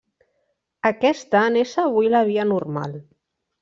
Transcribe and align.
Aquesta 0.91 1.43
n'és 1.59 1.77
avui 1.87 2.13
la 2.17 2.27
via 2.35 2.51
normal. 2.57 3.01